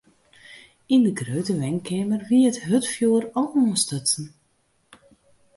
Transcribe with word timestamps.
Yn 0.93 1.01
de 1.05 1.11
grutte 1.19 1.53
wenkeamer 1.61 2.21
wie 2.29 2.43
it 2.49 2.59
hurdfjoer 2.65 3.25
al 3.39 3.47
oanstutsen. 3.61 4.25